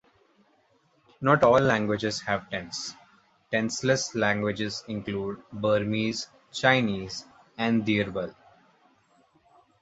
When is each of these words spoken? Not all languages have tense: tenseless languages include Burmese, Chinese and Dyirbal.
Not 1.21 1.43
all 1.43 1.59
languages 1.59 2.21
have 2.21 2.49
tense: 2.49 2.95
tenseless 3.51 4.15
languages 4.15 4.83
include 4.87 5.43
Burmese, 5.53 6.27
Chinese 6.51 7.27
and 7.55 7.85
Dyirbal. 7.85 8.33